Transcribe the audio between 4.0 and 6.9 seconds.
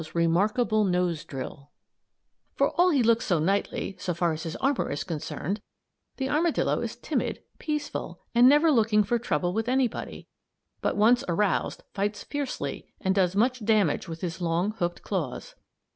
far as his armor is concerned, the armadillo